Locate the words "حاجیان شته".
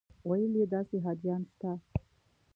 1.05-1.71